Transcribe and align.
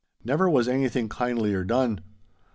Never 0.23 0.49
was 0.49 0.67
anything 0.67 1.09
kindlier 1.09 1.63
done. 1.63 2.01